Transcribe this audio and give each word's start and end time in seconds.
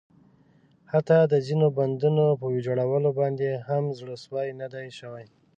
حتٰی 0.91 1.21
د 1.29 1.33
ځینو 1.47 1.67
بندونو 1.77 2.25
په 2.39 2.45
ویجاړولو 2.53 3.09
باندې 3.19 3.47
هم 3.67 3.83
زړه 3.99 4.15
سوی 4.25 4.47
نه 4.59 4.67
ده 4.73 4.81
شوی. 4.99 5.25